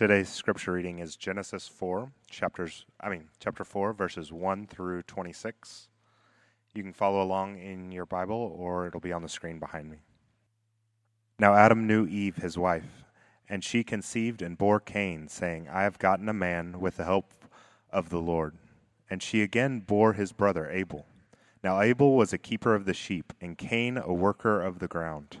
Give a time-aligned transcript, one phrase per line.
[0.00, 5.88] Today's scripture reading is Genesis 4, chapters I mean chapter 4 verses 1 through 26.
[6.74, 9.98] You can follow along in your Bible or it'll be on the screen behind me.
[11.38, 13.04] Now Adam knew Eve his wife,
[13.46, 17.34] and she conceived and bore Cain, saying, I have gotten a man with the help
[17.90, 18.54] of the Lord.
[19.10, 21.04] And she again bore his brother Abel.
[21.62, 25.40] Now Abel was a keeper of the sheep, and Cain a worker of the ground.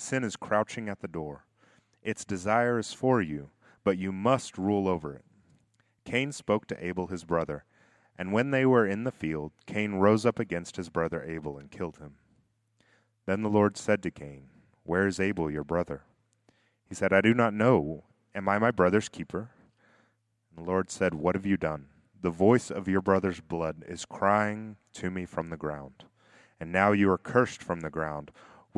[0.00, 1.44] Sin is crouching at the door.
[2.02, 3.50] Its desire is for you,
[3.84, 5.24] but you must rule over it.
[6.04, 7.64] Cain spoke to Abel his brother,
[8.16, 11.70] and when they were in the field, Cain rose up against his brother Abel and
[11.70, 12.14] killed him.
[13.26, 14.48] Then the Lord said to Cain,
[14.84, 16.02] Where is Abel your brother?
[16.88, 18.04] He said, I do not know.
[18.34, 19.50] Am I my brother's keeper?
[20.48, 21.86] And the Lord said, What have you done?
[22.20, 26.04] The voice of your brother's blood is crying to me from the ground.
[26.58, 28.30] And now you are cursed from the ground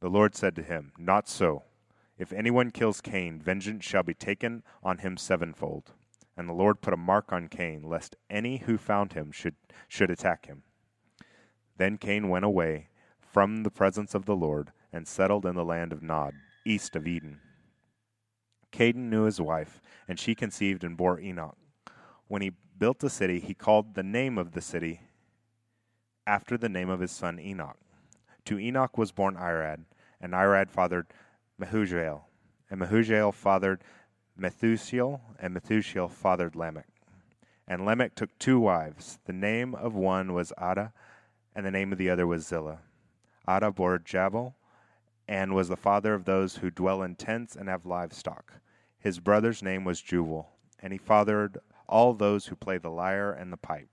[0.00, 1.64] The Lord said to him, Not so.
[2.16, 5.92] If anyone kills Cain, vengeance shall be taken on him sevenfold.
[6.36, 9.56] And the Lord put a mark on Cain, lest any who found him should,
[9.88, 10.62] should attack him.
[11.76, 12.88] Then Cain went away
[13.20, 17.06] from the presence of the Lord and settled in the land of Nod, east of
[17.06, 17.40] Eden.
[18.70, 21.56] Cain knew his wife, and she conceived and bore Enoch.
[22.26, 25.02] When he built a city, he called the name of the city
[26.26, 27.78] after the name of his son Enoch.
[28.46, 29.84] To Enoch was born Irad,
[30.20, 31.06] and Irad fathered
[31.60, 32.22] Mehujael,
[32.70, 33.82] and Mehujael fathered
[34.38, 36.86] Methushael, and Methushael fathered Lamech.
[37.66, 39.18] And Lamech took two wives.
[39.26, 40.92] The name of one was Adah,
[41.54, 42.80] and the name of the other was Zillah.
[43.46, 44.54] Adah bore Jabal,
[45.28, 48.54] and was the father of those who dwell in tents and have livestock.
[48.98, 50.48] His brother's name was Jubal,
[50.80, 53.88] and he fathered all those who play the lyre and the pipe.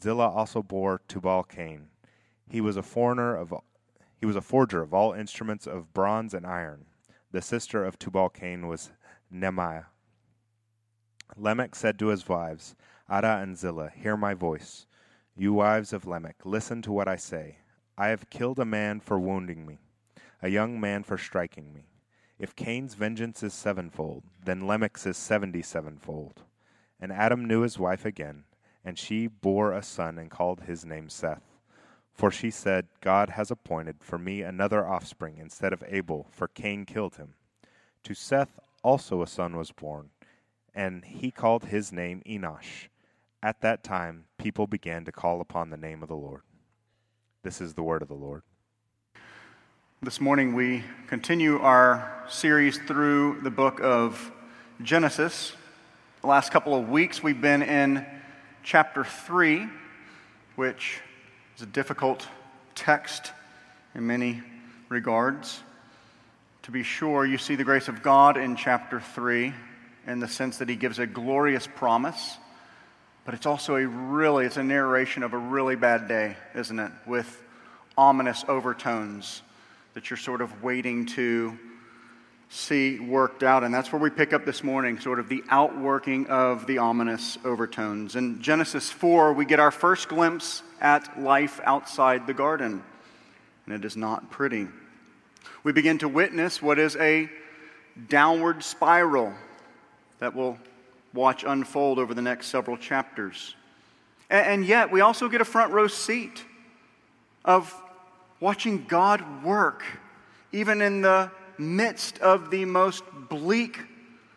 [0.00, 1.88] Zillah also bore Tubal Cain.
[2.48, 3.54] He was a foreigner of
[4.24, 6.86] he was a forger of all instruments of bronze and iron.
[7.30, 8.90] The sister of Tubal Cain was
[9.30, 9.84] Naamah.
[11.36, 12.74] Lamech said to his wives,
[13.06, 14.86] Adah and Zillah, Hear my voice.
[15.36, 17.58] You wives of Lamech, listen to what I say.
[17.98, 19.80] I have killed a man for wounding me,
[20.40, 21.90] a young man for striking me.
[22.38, 26.44] If Cain's vengeance is sevenfold, then Lamech's is seventy sevenfold.
[26.98, 28.44] And Adam knew his wife again,
[28.82, 31.53] and she bore a son and called his name Seth.
[32.14, 36.86] For she said, God has appointed for me another offspring instead of Abel, for Cain
[36.86, 37.34] killed him.
[38.04, 40.10] To Seth also a son was born,
[40.74, 42.86] and he called his name Enosh.
[43.42, 46.42] At that time, people began to call upon the name of the Lord.
[47.42, 48.42] This is the word of the Lord.
[50.00, 54.30] This morning, we continue our series through the book of
[54.82, 55.52] Genesis.
[56.20, 58.06] The last couple of weeks, we've been in
[58.62, 59.66] chapter 3,
[60.56, 61.00] which
[61.54, 62.26] it's a difficult
[62.74, 63.30] text
[63.94, 64.42] in many
[64.88, 65.62] regards.
[66.64, 69.54] To be sure, you see the grace of God in chapter 3
[70.08, 72.38] in the sense that he gives a glorious promise,
[73.24, 76.90] but it's also a really, it's a narration of a really bad day, isn't it?
[77.06, 77.40] With
[77.96, 79.40] ominous overtones
[79.92, 81.56] that you're sort of waiting to
[82.54, 83.64] see worked out.
[83.64, 87.36] And that's where we pick up this morning, sort of the outworking of the ominous
[87.44, 88.14] overtones.
[88.14, 92.82] In Genesis 4, we get our first glimpse at life outside the garden,
[93.66, 94.68] and it is not pretty.
[95.64, 97.28] We begin to witness what is a
[98.08, 99.34] downward spiral
[100.20, 100.58] that we'll
[101.12, 103.56] watch unfold over the next several chapters.
[104.30, 106.44] And yet, we also get a front row seat
[107.44, 107.74] of
[108.40, 109.82] watching God work,
[110.52, 113.80] even in the midst of the most bleak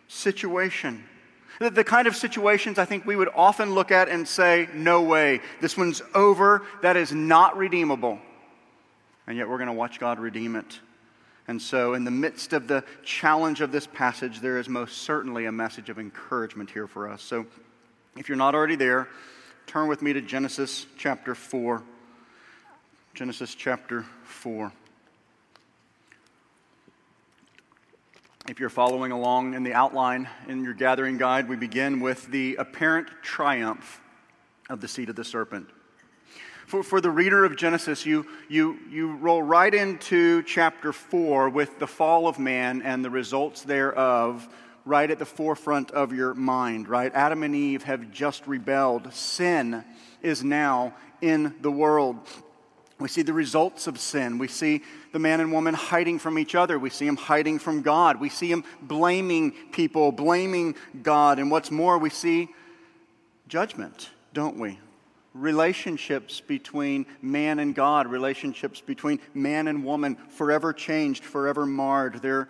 [0.07, 1.03] situation.
[1.59, 5.41] The kind of situations I think we would often look at and say, no way,
[5.59, 8.19] this one's over, that is not redeemable.
[9.25, 10.79] And yet we're going to watch God redeem it.
[11.47, 15.45] And so, in the midst of the challenge of this passage, there is most certainly
[15.45, 17.21] a message of encouragement here for us.
[17.21, 17.45] So,
[18.17, 19.07] If you're not already there,
[19.65, 21.81] turn with me to Genesis chapter 4.
[23.13, 24.71] Genesis chapter 4.
[28.49, 32.55] If you're following along in the outline in your gathering guide, we begin with the
[32.55, 33.99] apparent triumph
[34.69, 35.67] of the seed of the serpent.
[36.65, 41.77] For, for the reader of Genesis, you, you, you roll right into chapter 4 with
[41.77, 44.47] the fall of man and the results thereof
[44.85, 47.11] right at the forefront of your mind, right?
[47.13, 49.13] Adam and Eve have just rebelled.
[49.13, 49.83] Sin
[50.21, 52.15] is now in the world.
[52.99, 54.39] We see the results of sin.
[54.39, 56.79] We see the man and woman hiding from each other.
[56.79, 58.19] We see them hiding from God.
[58.19, 61.37] We see them blaming people, blaming God.
[61.37, 62.49] And what's more, we see
[63.47, 64.79] judgment, don't we?
[65.37, 72.21] relationships between man and God, relationships between man and woman, forever changed, forever marred.
[72.21, 72.49] There,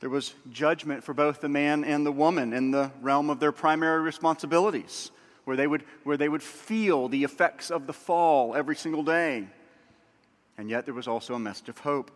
[0.00, 3.52] there was judgment for both the man and the woman in the realm of their
[3.52, 5.10] primary responsibilities,
[5.44, 9.46] where they would, where they would feel the effects of the fall every single day.
[10.56, 12.10] And yet there was also a message of hope.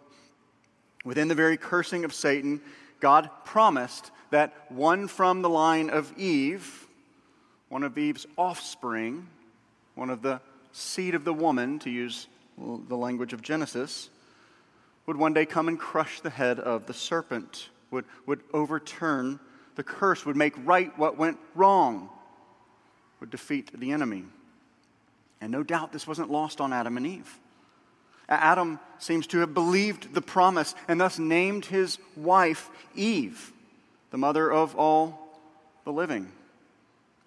[1.05, 2.61] Within the very cursing of Satan,
[3.01, 6.87] God promised that one from the line of Eve,
[7.69, 9.27] one of Eve's offspring,
[9.95, 10.41] one of the
[10.73, 12.27] seed of the woman, to use
[12.57, 14.11] the language of Genesis,
[15.07, 19.41] would one day come and crush the head of the serpent, would, would overturn
[19.77, 22.11] the curse, would make right what went wrong,
[23.21, 24.25] would defeat the enemy.
[25.41, 27.39] And no doubt this wasn't lost on Adam and Eve.
[28.29, 33.53] Adam seems to have believed the promise and thus named his wife Eve,
[34.11, 35.39] the mother of all
[35.85, 36.31] the living.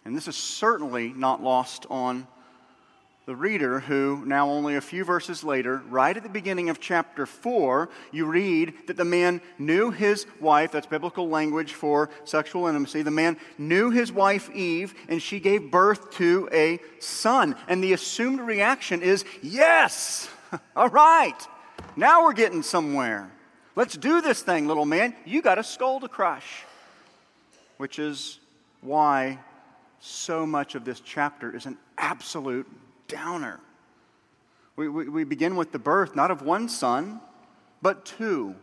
[0.05, 2.27] And this is certainly not lost on
[3.25, 7.27] the reader who, now only a few verses later, right at the beginning of chapter
[7.27, 13.03] 4, you read that the man knew his wife, that's biblical language for sexual intimacy.
[13.03, 17.55] The man knew his wife Eve, and she gave birth to a son.
[17.67, 20.27] And the assumed reaction is, yes,
[20.75, 21.47] all right,
[21.95, 23.31] now we're getting somewhere.
[23.75, 25.15] Let's do this thing, little man.
[25.25, 26.63] You got a skull to crush.
[27.77, 28.39] Which is
[28.81, 29.39] why
[29.99, 32.67] so much of this chapter is an absolute
[33.11, 33.59] downer.
[34.75, 37.19] We, we, we begin with the birth, not of one son,
[37.81, 38.55] but two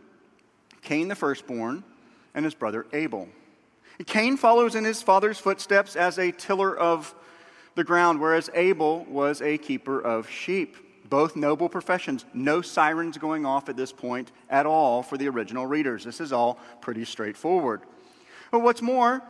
[0.81, 1.83] Cain the firstborn
[2.33, 3.27] and his brother Abel.
[4.05, 7.13] Cain follows in his father's footsteps as a tiller of
[7.75, 10.77] the ground, whereas Abel was a keeper of sheep.
[11.09, 12.23] Both noble professions.
[12.33, 16.03] No sirens going off at this point at all for the original readers.
[16.03, 17.81] This is all pretty straightforward.
[18.51, 19.21] But what's more,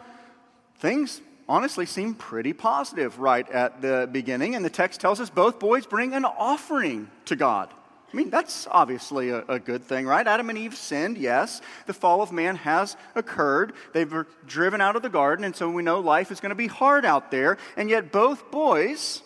[0.77, 4.55] things honestly seem pretty positive right at the beginning.
[4.55, 7.73] And the text tells us both boys bring an offering to God.
[8.13, 10.25] I mean, that's obviously a, a, good thing, right?
[10.25, 11.61] Adam and Eve sinned, yes.
[11.85, 13.73] The fall of man has occurred.
[13.93, 16.55] They were driven out of the garden, and so we know life is going to
[16.55, 17.59] be hard out there.
[17.77, 19.21] And yet, both boys,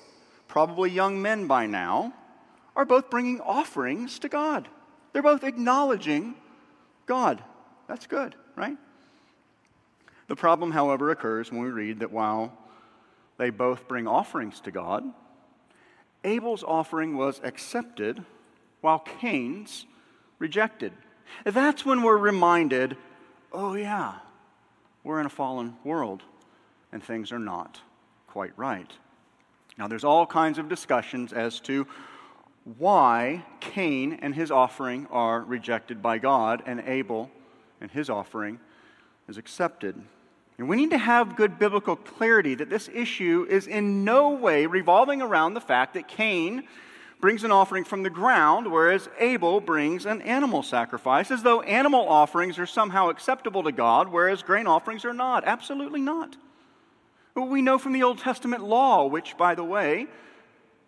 [0.49, 2.13] probably young men by now,
[2.75, 4.67] are both bringing offerings to God.
[5.13, 6.35] They're both acknowledging
[7.05, 7.41] God.
[7.87, 8.77] That's good, right?
[10.27, 12.57] The problem, however, occurs when we read that while
[13.37, 15.03] they both bring offerings to God,
[16.23, 18.23] Abel's offering was accepted
[18.81, 19.85] while Cain's
[20.39, 20.93] rejected.
[21.45, 22.97] That's when we're reminded
[23.55, 24.15] oh, yeah,
[25.03, 26.23] we're in a fallen world
[26.91, 27.79] and things are not
[28.27, 28.91] quite right.
[29.77, 31.87] Now, there's all kinds of discussions as to
[32.77, 37.29] why Cain and his offering are rejected by God and Abel
[37.81, 38.59] and his offering
[39.27, 40.01] is accepted.
[40.57, 44.65] And we need to have good biblical clarity that this issue is in no way
[44.65, 46.63] revolving around the fact that Cain
[47.19, 52.07] brings an offering from the ground, whereas Abel brings an animal sacrifice, as though animal
[52.07, 55.45] offerings are somehow acceptable to God, whereas grain offerings are not.
[55.45, 56.35] Absolutely not.
[57.35, 60.07] We know from the Old Testament law, which, by the way,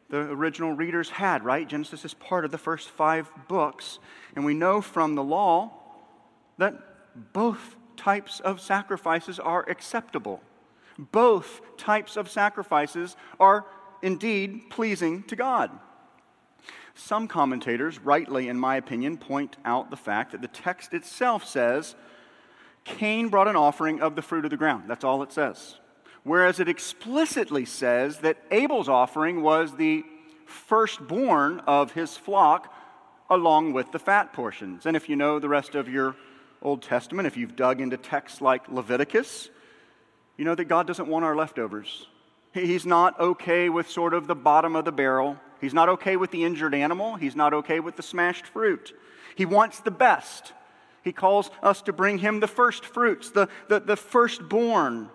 [0.09, 1.67] the original readers had, right?
[1.67, 3.99] Genesis is part of the first five books.
[4.35, 5.71] And we know from the law
[6.57, 6.75] that
[7.33, 10.41] both types of sacrifices are acceptable.
[10.97, 13.65] Both types of sacrifices are
[14.01, 15.71] indeed pleasing to God.
[16.93, 21.95] Some commentators, rightly in my opinion, point out the fact that the text itself says
[22.85, 24.83] Cain brought an offering of the fruit of the ground.
[24.87, 25.75] That's all it says.
[26.23, 30.03] Whereas it explicitly says that Abel's offering was the
[30.45, 32.73] firstborn of his flock
[33.29, 34.85] along with the fat portions.
[34.85, 36.15] And if you know the rest of your
[36.65, 39.49] Old Testament, if you've dug into texts like Leviticus,
[40.35, 42.07] you know that God doesn't want our leftovers.
[42.53, 45.37] He's not okay with sort of the bottom of the barrel.
[45.61, 47.15] He's not okay with the injured animal.
[47.15, 48.93] He's not okay with the smashed fruit.
[49.35, 50.53] He wants the best.
[51.03, 55.09] He calls us to bring him the first fruits, the, the, the firstborn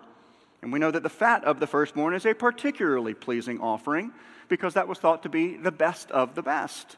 [0.61, 4.13] And we know that the fat of the firstborn is a particularly pleasing offering
[4.47, 6.97] because that was thought to be the best of the best.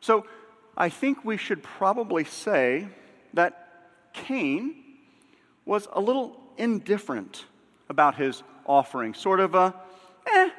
[0.00, 0.26] So
[0.76, 2.88] I think we should probably say
[3.34, 3.67] that
[4.12, 4.74] Cain
[5.64, 7.44] was a little indifferent
[7.88, 9.74] about his offering, sort of a,
[10.26, 10.50] eh,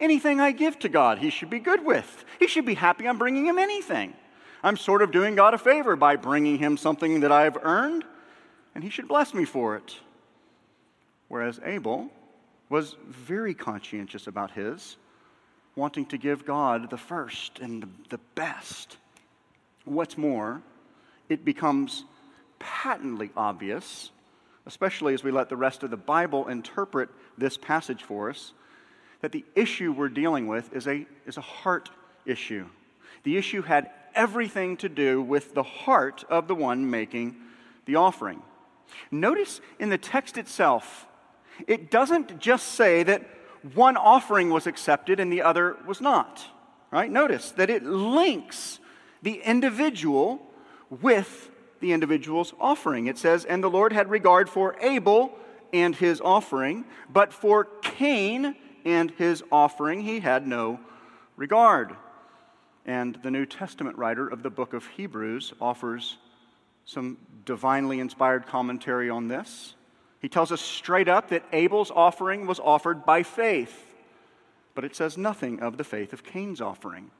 [0.00, 2.24] anything I give to God, he should be good with.
[2.38, 4.14] He should be happy I'm bringing him anything.
[4.62, 8.04] I'm sort of doing God a favor by bringing him something that I've earned,
[8.74, 9.96] and he should bless me for it.
[11.28, 12.10] Whereas Abel
[12.68, 14.96] was very conscientious about his,
[15.76, 18.96] wanting to give God the first and the best.
[19.84, 20.62] What's more,
[21.28, 22.04] it becomes
[22.60, 24.10] patently obvious,
[24.66, 28.52] especially as we let the rest of the Bible interpret this passage for us,
[29.20, 31.90] that the issue we're dealing with is a, is a heart
[32.24, 32.66] issue.
[33.24, 37.36] The issue had everything to do with the heart of the one making
[37.86, 38.42] the offering.
[39.10, 41.06] Notice in the text itself,
[41.66, 43.28] it doesn't just say that
[43.74, 46.44] one offering was accepted and the other was not.
[46.90, 47.10] Right?
[47.10, 48.80] Notice that it links
[49.22, 50.42] the individual
[50.90, 53.06] with the individual's offering.
[53.06, 55.32] It says, And the Lord had regard for Abel
[55.72, 60.80] and his offering, but for Cain and his offering he had no
[61.36, 61.96] regard.
[62.86, 66.18] And the New Testament writer of the book of Hebrews offers
[66.84, 69.74] some divinely inspired commentary on this.
[70.20, 73.94] He tells us straight up that Abel's offering was offered by faith,
[74.74, 77.10] but it says nothing of the faith of Cain's offering.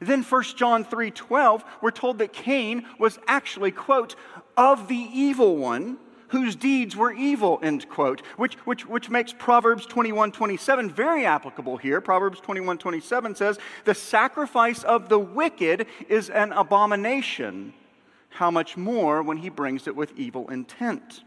[0.00, 4.14] Then 1 John 3:12, we're told that Cain was actually, quote,
[4.56, 9.86] of the evil one whose deeds were evil, end quote, which, which, which makes Proverbs
[9.86, 12.00] 21 27 very applicable here.
[12.00, 17.72] Proverbs 21 27 says, The sacrifice of the wicked is an abomination.
[18.30, 21.22] How much more when he brings it with evil intent?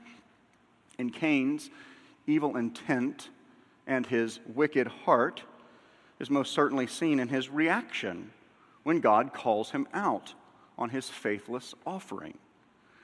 [0.98, 1.70] In Cain's
[2.28, 3.30] evil intent
[3.88, 5.42] and his wicked heart
[6.20, 8.32] is most certainly seen in his reaction
[8.84, 10.34] when God calls him out
[10.78, 12.38] on his faithless offering.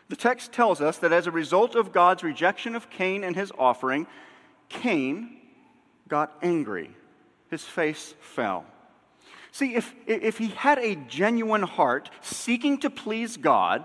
[0.10, 3.52] The text tells us that as a result of God's rejection of Cain and his
[3.58, 4.08] offering,
[4.70, 5.38] Cain
[6.08, 6.92] got angry.
[7.50, 8.66] His face fell.
[9.52, 13.84] See, if, if he had a genuine heart seeking to please God,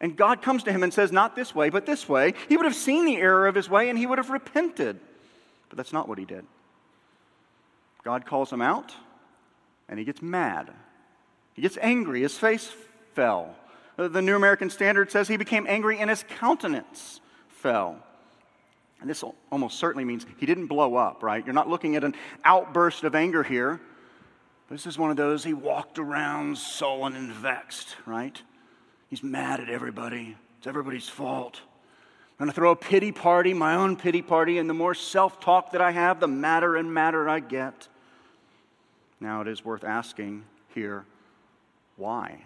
[0.00, 2.66] and God comes to him and says, Not this way, but this way, he would
[2.66, 5.00] have seen the error of his way and he would have repented.
[5.68, 6.46] But that's not what he did.
[8.04, 8.94] God calls him out,
[9.88, 10.72] and he gets mad.
[11.58, 12.20] He gets angry.
[12.20, 12.70] His face
[13.14, 13.56] fell.
[13.98, 17.98] Uh, the New American Standard says he became angry and his countenance fell.
[19.00, 21.44] And this almost certainly means he didn't blow up, right?
[21.44, 23.80] You're not looking at an outburst of anger here.
[24.70, 28.40] This is one of those he walked around sullen and vexed, right?
[29.10, 30.36] He's mad at everybody.
[30.58, 31.60] It's everybody's fault.
[32.38, 35.40] I'm going to throw a pity party, my own pity party, and the more self
[35.40, 37.88] talk that I have, the madder and madder I get.
[39.18, 41.04] Now, it is worth asking here
[41.98, 42.40] why?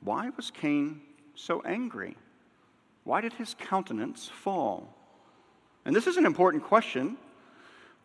[0.00, 1.00] Why was Cain
[1.34, 2.16] so angry?
[3.04, 4.94] Why did his countenance fall?
[5.84, 7.16] And this is an important question.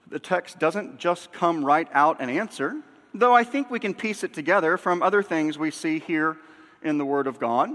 [0.07, 2.75] The text doesn't just come right out and answer,
[3.13, 6.37] though I think we can piece it together from other things we see here
[6.83, 7.71] in the Word of God.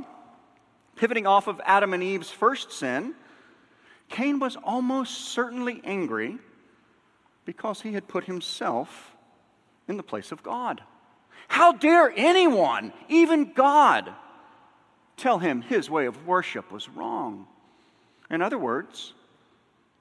[0.96, 3.14] Pivoting off of Adam and Eve's first sin,
[4.08, 6.38] Cain was almost certainly angry
[7.44, 9.16] because he had put himself
[9.88, 10.82] in the place of God.
[11.50, 14.14] How dare anyone, even God,
[15.16, 17.48] tell him his way of worship was wrong?
[18.30, 19.14] In other words,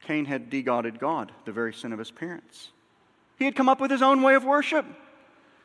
[0.02, 2.70] Cain had degodded God, the very sin of his parents.
[3.40, 4.86] He had come up with his own way of worship.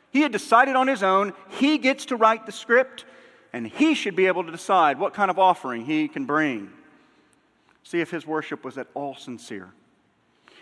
[0.09, 3.05] He had decided on his own, he gets to write the script,
[3.53, 6.71] and he should be able to decide what kind of offering he can bring.
[7.83, 9.71] See if his worship was at all sincere.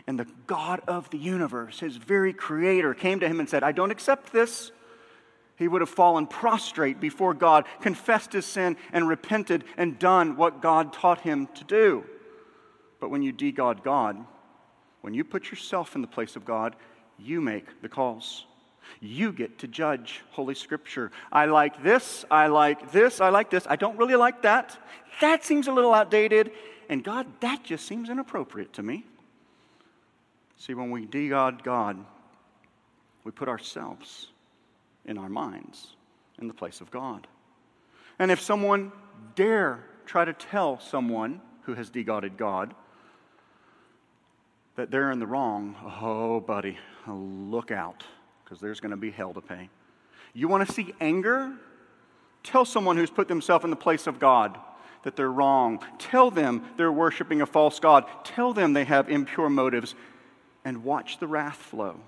[0.06, 3.72] And the God of the universe, his very creator, came to him and said, I
[3.72, 4.74] don't accept this.
[5.63, 10.62] He would have fallen prostrate before God, confessed his sin, and repented and done what
[10.62, 12.03] God taught him to do.
[13.00, 14.17] But when you de-God God,
[15.00, 16.75] when you put yourself in the place of God,
[17.17, 18.46] you make the calls.
[19.00, 21.12] You get to judge Holy Scripture.
[21.32, 23.65] I like this, I like this, I like this.
[23.70, 24.77] I don't really like that.
[25.22, 26.51] That seems a little outdated.
[26.89, 29.05] And God, that just seems inappropriate to me.
[30.58, 32.03] See, when we de-God God,
[33.24, 34.27] we put ourselves
[35.05, 35.95] in our minds
[36.39, 37.27] in the place of God.
[38.19, 38.91] And if someone
[39.36, 42.74] dare try to tell someone who has degodded God
[44.75, 48.03] that they're in the wrong, oh, buddy, look out,
[48.43, 49.69] because there's going to be hell to pay.
[50.33, 51.53] You want to see anger?
[52.43, 54.57] Tell someone who's put themselves in the place of God
[55.03, 55.83] that they're wrong.
[56.00, 58.05] Tell them they're worshiping a false God.
[58.24, 59.95] Tell them they have impure motives.
[60.65, 62.00] And watch the wrath flow.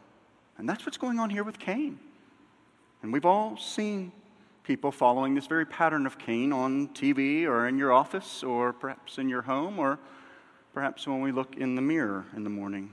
[0.57, 1.99] And that's what's going on here with Cain.
[3.05, 4.12] And we've all seen
[4.63, 9.19] people following this very pattern of Cain on TV or in your office or perhaps
[9.19, 10.00] in your home or
[10.74, 12.91] perhaps when we look in the mirror in the morning.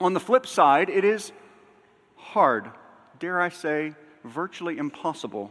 [0.00, 1.32] On the flip side, it is
[2.14, 2.70] hard,
[3.18, 5.50] dare I say, virtually impossible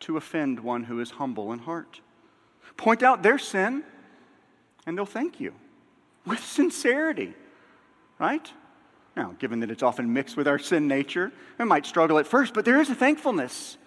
[0.00, 2.00] to offend one who is humble in heart.
[2.78, 3.84] Point out their sin,
[4.86, 5.52] and they'll thank you
[6.24, 7.34] with sincerity,
[8.18, 8.50] right?
[9.16, 12.52] Now, given that it's often mixed with our sin nature, we might struggle at first,
[12.52, 13.78] but there is a thankfulness,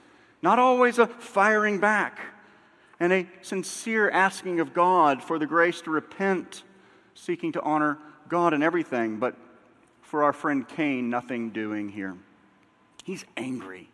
[0.41, 2.19] not always a firing back,
[2.99, 6.63] and a sincere asking of God for the grace to repent,
[7.13, 9.35] seeking to honor God in everything, but
[10.01, 12.17] for our friend Cain, nothing doing here.
[13.03, 13.89] He's angry.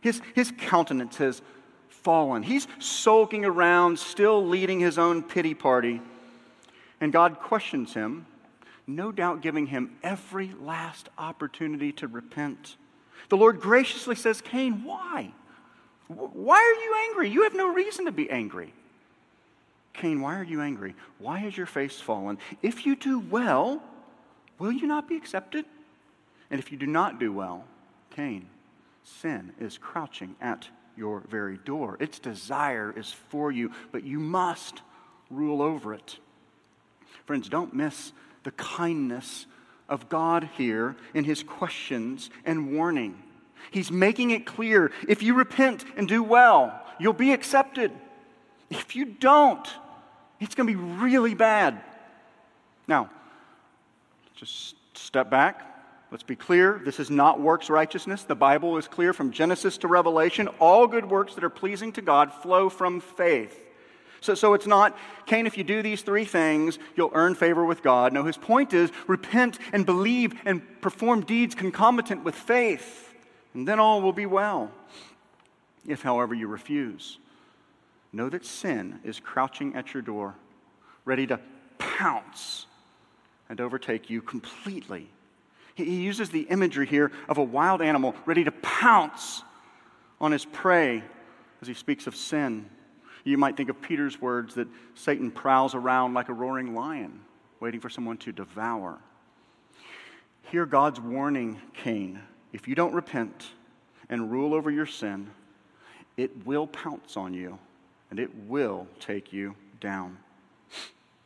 [0.00, 1.42] His, his countenance has
[1.88, 2.44] fallen.
[2.44, 6.00] He's sulking around, still leading his own pity party.
[7.00, 8.26] And God questions him,
[8.86, 12.76] no doubt giving him every last opportunity to repent.
[13.28, 15.32] The Lord graciously says, Cain, why?
[16.08, 17.30] Why are you angry?
[17.30, 18.72] You have no reason to be angry.
[19.92, 20.94] Cain, why are you angry?
[21.18, 22.38] Why has your face fallen?
[22.62, 23.82] If you do well,
[24.58, 25.64] will you not be accepted?
[26.50, 27.64] And if you do not do well,
[28.10, 28.46] Cain,
[29.02, 31.96] sin is crouching at your very door.
[31.98, 34.82] Its desire is for you, but you must
[35.30, 36.18] rule over it.
[37.24, 38.12] Friends, don't miss
[38.46, 39.44] the kindness
[39.88, 43.22] of God here in his questions and warning.
[43.70, 47.90] He's making it clear if you repent and do well, you'll be accepted.
[48.70, 49.68] If you don't,
[50.40, 51.82] it's going to be really bad.
[52.88, 53.10] Now,
[54.36, 55.76] just step back
[56.10, 58.22] Let's be clear this is not works righteousness.
[58.22, 60.48] The Bible is clear from Genesis to Revelation.
[60.60, 63.60] All good works that are pleasing to God flow from faith.
[64.20, 64.96] So, so it's not,
[65.26, 68.12] Cain, if you do these three things, you'll earn favor with God.
[68.12, 73.14] No, his point is repent and believe and perform deeds concomitant with faith,
[73.54, 74.70] and then all will be well.
[75.86, 77.18] If, however, you refuse,
[78.12, 80.34] know that sin is crouching at your door,
[81.04, 81.38] ready to
[81.78, 82.66] pounce
[83.48, 85.08] and overtake you completely
[85.84, 89.42] he uses the imagery here of a wild animal ready to pounce
[90.18, 91.04] on his prey
[91.60, 92.68] as he speaks of sin.
[93.26, 97.20] You might think of Peter's words that Satan prowls around like a roaring lion,
[97.60, 98.98] waiting for someone to devour.
[100.50, 102.20] Hear God's warning, Cain.
[102.52, 103.48] If you don't repent
[104.08, 105.28] and rule over your sin,
[106.16, 107.58] it will pounce on you
[108.10, 110.16] and it will take you down.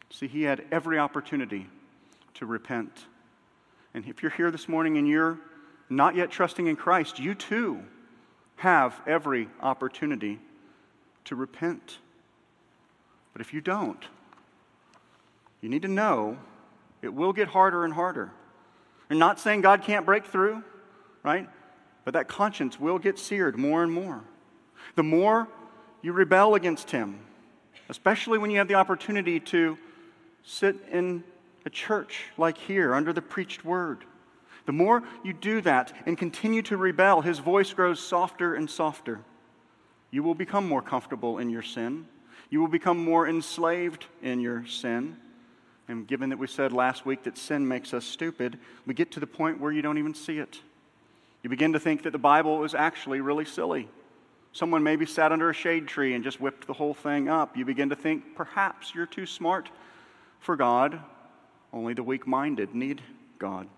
[0.08, 1.66] See, he had every opportunity
[2.34, 3.04] to repent
[3.94, 5.38] and if you're here this morning and you're
[5.88, 7.80] not yet trusting in Christ, you too
[8.56, 10.38] have every opportunity
[11.24, 11.98] to repent.
[13.32, 14.02] But if you don't,
[15.60, 16.38] you need to know
[17.02, 18.30] it will get harder and harder.
[19.08, 20.62] I'm not saying God can't break through,
[21.22, 21.48] right?
[22.04, 24.22] But that conscience will get seared more and more.
[24.96, 25.48] The more
[26.02, 27.20] you rebel against Him,
[27.88, 29.76] especially when you have the opportunity to
[30.42, 31.22] sit in
[31.66, 34.04] a church like here under the preached word.
[34.66, 39.20] The more you do that and continue to rebel, his voice grows softer and softer.
[40.10, 42.06] You will become more comfortable in your sin.
[42.50, 45.16] You will become more enslaved in your sin.
[45.88, 49.20] And given that we said last week that sin makes us stupid, we get to
[49.20, 50.60] the point where you don't even see it.
[51.42, 53.88] You begin to think that the Bible is actually really silly.
[54.52, 57.56] Someone maybe sat under a shade tree and just whipped the whole thing up.
[57.56, 59.70] You begin to think perhaps you're too smart
[60.40, 61.00] for God
[61.72, 63.00] only the weak minded need
[63.38, 63.68] God.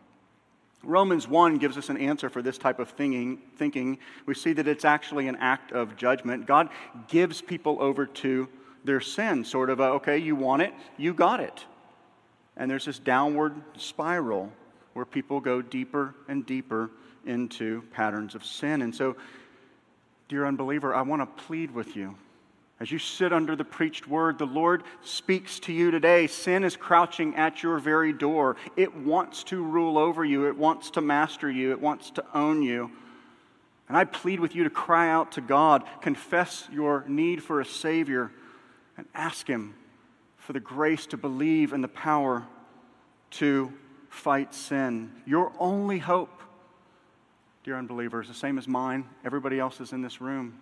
[0.82, 3.98] Romans 1 gives us an answer for this type of thinking, thinking.
[4.26, 6.46] We see that it's actually an act of judgment.
[6.46, 6.70] God
[7.08, 8.48] gives people over to
[8.84, 11.64] their sin, sort of a, okay, you want it, you got it.
[12.56, 14.52] And there's this downward spiral
[14.92, 16.90] where people go deeper and deeper
[17.24, 18.82] into patterns of sin.
[18.82, 19.16] And so,
[20.28, 22.16] dear unbeliever, I want to plead with you
[22.82, 26.26] as you sit under the preached word, the Lord speaks to you today.
[26.26, 28.56] Sin is crouching at your very door.
[28.76, 32.60] It wants to rule over you, it wants to master you, it wants to own
[32.60, 32.90] you.
[33.86, 37.64] And I plead with you to cry out to God, confess your need for a
[37.64, 38.32] Savior,
[38.96, 39.76] and ask Him
[40.36, 42.44] for the grace to believe and the power
[43.32, 43.72] to
[44.08, 45.12] fight sin.
[45.24, 46.42] Your only hope,
[47.62, 50.58] dear unbelievers, the same as mine, everybody else is in this room.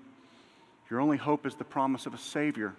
[0.90, 2.74] Your only hope is the promise of a Savior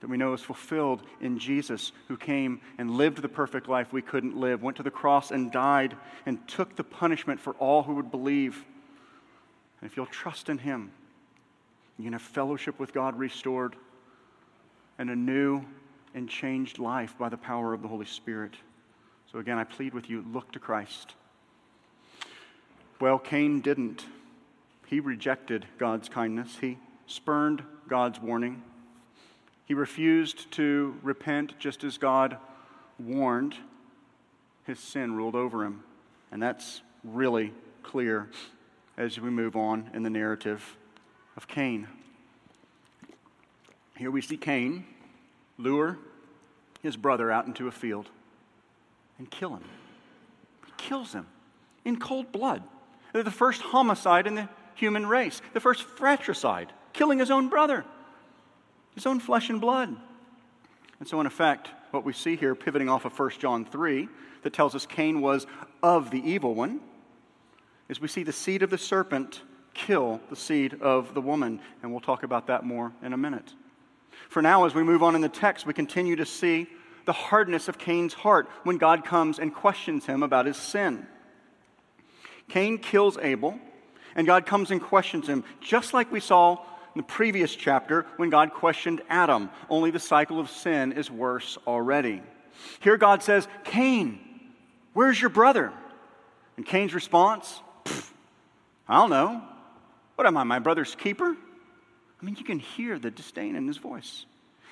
[0.00, 4.02] that we know is fulfilled in Jesus, who came and lived the perfect life we
[4.02, 7.94] couldn't live, went to the cross and died, and took the punishment for all who
[7.94, 8.64] would believe.
[9.80, 10.92] And if you'll trust in Him,
[11.96, 13.74] you can have fellowship with God restored.
[14.98, 15.64] and a new
[16.14, 18.54] and changed life by the power of the Holy Spirit.
[19.30, 21.14] So again, I plead with you look to Christ.
[23.00, 24.06] Well, Cain didn't.
[24.86, 28.62] He rejected God's kindness, he spurned God's warning.
[29.66, 32.36] He refused to repent just as God
[32.98, 33.56] warned.
[34.66, 35.82] His sin ruled over him.
[36.30, 38.30] And that's really clear
[38.96, 40.76] as we move on in the narrative
[41.36, 41.88] of Cain.
[43.96, 44.84] Here we see Cain
[45.56, 45.98] lure
[46.82, 48.08] his brother out into a field
[49.18, 49.64] and kill him.
[50.66, 51.26] He kills him
[51.84, 52.62] in cold blood.
[53.12, 57.84] They're the first homicide in the human race, the first fratricide, killing his own brother,
[58.96, 59.96] his own flesh and blood.
[60.98, 64.08] And so, in effect, what we see here, pivoting off of 1 John 3,
[64.42, 65.46] that tells us Cain was
[65.80, 66.80] of the evil one,
[67.88, 69.42] is we see the seed of the serpent
[69.74, 71.60] kill the seed of the woman.
[71.84, 73.54] And we'll talk about that more in a minute.
[74.28, 76.66] For now, as we move on in the text, we continue to see
[77.04, 81.06] the hardness of Cain's heart when God comes and questions him about his sin.
[82.48, 83.60] Cain kills Abel,
[84.16, 88.30] and God comes and questions him, just like we saw in the previous chapter when
[88.30, 92.22] God questioned Adam, only the cycle of sin is worse already.
[92.80, 94.18] Here, God says, Cain,
[94.92, 95.72] where's your brother?
[96.56, 97.60] And Cain's response,
[98.88, 99.42] I don't know.
[100.16, 101.36] What am I, my brother's keeper?
[102.20, 104.26] I mean, you can hear the disdain in his voice.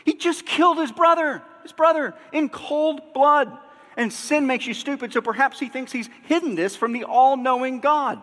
[0.04, 3.56] He just killed his brother, his brother, in cold blood.
[3.96, 7.36] And sin makes you stupid, so perhaps he thinks he's hidden this from the all
[7.36, 8.22] knowing God.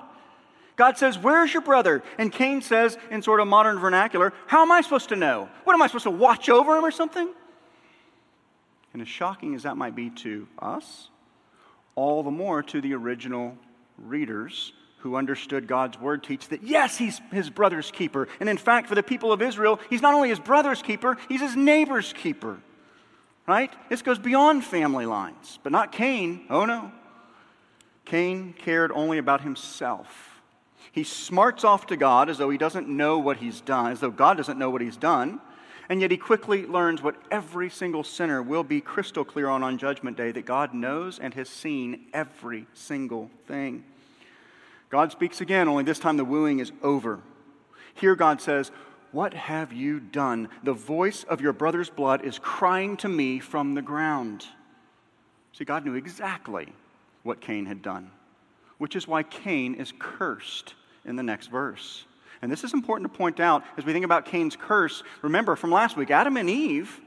[0.76, 2.04] God says, Where's your brother?
[2.18, 5.50] And Cain says, in sort of modern vernacular, How am I supposed to know?
[5.64, 7.30] What am I supposed to watch over him or something?
[8.94, 11.10] And as shocking as that might be to us,
[11.96, 13.58] all the more to the original
[13.98, 18.28] readers who understood God's word teach that yes, he's his brother's keeper.
[18.40, 21.42] And in fact, for the people of Israel, he's not only his brother's keeper, he's
[21.42, 22.60] his neighbor's keeper.
[23.46, 23.74] Right?
[23.90, 26.46] This goes beyond family lines, but not Cain.
[26.50, 26.92] Oh no.
[28.06, 30.33] Cain cared only about himself.
[30.92, 34.12] He smarts off to God as though he doesn't know what he's done, as though
[34.12, 35.40] God doesn't know what he's done.
[35.90, 39.78] And yet he quickly learns what every single sinner will be crystal clear on on
[39.78, 43.84] Judgment Day that God knows and has seen every single thing.
[44.90, 47.20] God speaks again, only this time the wooing is over.
[47.96, 48.72] Here God says,
[49.12, 50.50] What have you done?
[50.64, 54.46] The voice of your brother's blood is crying to me from the ground.
[55.54, 56.74] See, God knew exactly
[57.24, 58.12] what Cain had done,
[58.78, 60.74] which is why Cain is cursed
[61.06, 62.06] in the next verse.
[62.42, 65.04] And this is important to point out as we think about Cain's curse.
[65.22, 67.00] Remember from last week, Adam and Eve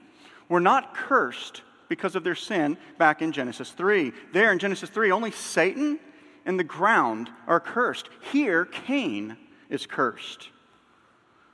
[0.48, 4.12] were not cursed because of their sin back in Genesis 3.
[4.32, 6.00] There in Genesis 3, only Satan
[6.46, 8.08] and the ground are cursed.
[8.32, 9.36] Here, Cain
[9.68, 10.48] is cursed.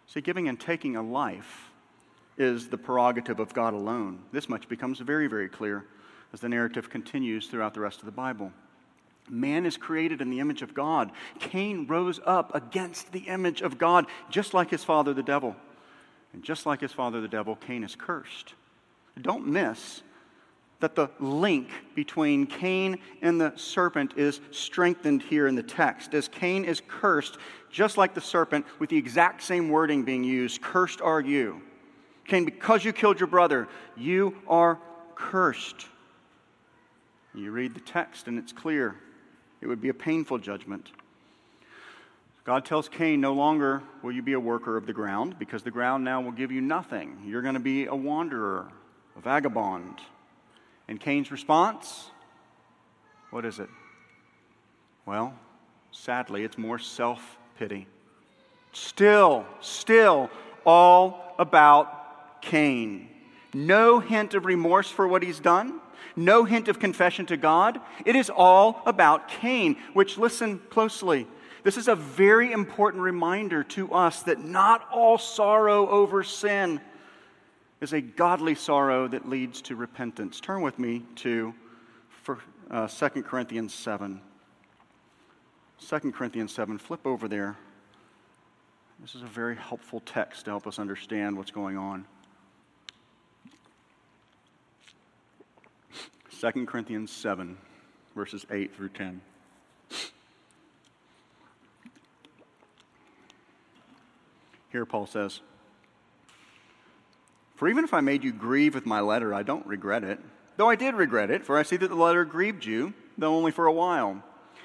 [0.07, 1.71] See, giving and taking a life
[2.39, 4.21] is the prerogative of God alone.
[4.33, 5.85] This much becomes very, very clear
[6.33, 8.53] as the narrative continues throughout the rest of the Bible.
[9.29, 11.13] Man is created in the image of God.
[11.39, 15.57] Cain rose up against the image of God, just like his father, the devil.
[16.33, 18.55] And just like his father, the devil, Cain is cursed.
[19.21, 20.03] Don't miss
[20.83, 26.13] that the link between Cain and the serpent is strengthened here in the text.
[26.13, 27.39] As Cain is cursed,
[27.71, 31.63] just like the serpent, with the exact same wording being used Cursed are you.
[32.27, 34.79] Cain, because you killed your brother, you are
[35.15, 35.87] cursed.
[37.35, 38.97] You read the text and it's clear.
[39.63, 40.91] It would be a painful judgment.
[42.45, 45.71] God tells Cain, No longer will you be a worker of the ground, because the
[45.71, 47.23] ground now will give you nothing.
[47.25, 48.69] You're going to be a wanderer,
[49.17, 50.01] a vagabond.
[50.89, 52.11] And Cain's response?
[53.31, 53.69] What is it?
[55.07, 55.33] Well,
[55.93, 57.87] sadly, it's more self pity.
[58.73, 60.29] Still, still,
[60.67, 63.09] all about Cain.
[63.55, 65.81] No hint of remorse for what he's done,
[66.17, 67.81] no hint of confession to God.
[68.05, 71.27] It is all about Cain, which, listen closely,
[71.63, 76.81] this is a very important reminder to us that not all sorrow over sin
[77.81, 80.41] is a godly sorrow that leads to repentance.
[80.41, 81.55] Turn with me to
[82.71, 84.21] uh, 2 Corinthians 7.
[85.89, 86.79] 2 Corinthians 7.
[86.79, 87.57] Flip over there.
[89.01, 92.07] This is a very helpful text to help us understand what's going on.
[96.43, 97.57] 2 Corinthians 7,
[98.17, 99.21] verses 8 through 10.
[104.73, 105.41] Here Paul says,
[107.55, 110.19] for even if I made you grieve with my letter, I don't regret it.
[110.57, 113.53] Though I did regret it, for I see that the letter grieved you, though only
[113.53, 114.21] for a while.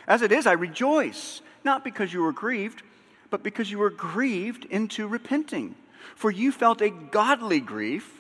[0.08, 2.82] As it is, I rejoice, not because you were grieved,
[3.30, 5.76] but because you were grieved into repenting.
[6.16, 8.20] For you felt a godly grief,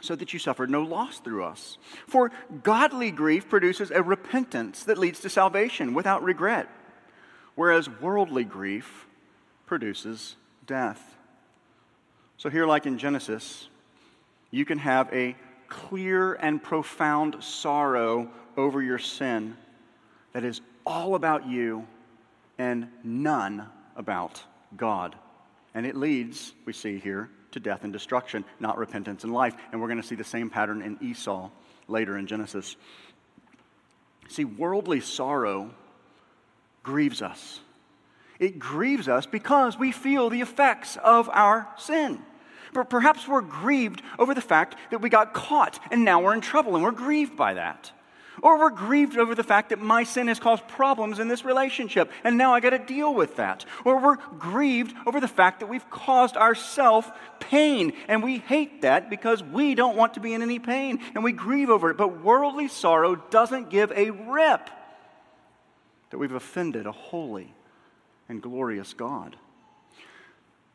[0.00, 1.78] so that you suffered no loss through us.
[2.06, 2.30] For
[2.62, 6.68] godly grief produces a repentance that leads to salvation without regret,
[7.54, 9.06] whereas worldly grief
[9.66, 11.16] produces death.
[12.36, 13.68] So, here, like in Genesis,
[14.50, 15.36] you can have a
[15.68, 19.56] clear and profound sorrow over your sin
[20.32, 21.86] that is all about you
[22.58, 24.42] and none about
[24.76, 25.16] God.
[25.74, 29.54] And it leads, we see here, to death and destruction, not repentance and life.
[29.72, 31.50] And we're going to see the same pattern in Esau
[31.88, 32.76] later in Genesis.
[34.28, 35.70] See, worldly sorrow
[36.82, 37.60] grieves us.
[38.38, 42.22] It grieves us because we feel the effects of our sin.
[42.72, 46.40] But perhaps we're grieved over the fact that we got caught and now we're in
[46.40, 47.90] trouble and we're grieved by that.
[48.42, 52.10] Or we're grieved over the fact that my sin has caused problems in this relationship,
[52.24, 53.64] and now I got to deal with that.
[53.84, 57.08] Or we're grieved over the fact that we've caused ourselves
[57.40, 61.24] pain, and we hate that because we don't want to be in any pain, and
[61.24, 61.96] we grieve over it.
[61.96, 64.70] But worldly sorrow doesn't give a rip
[66.10, 67.54] that we've offended a holy
[68.28, 69.36] and glorious God.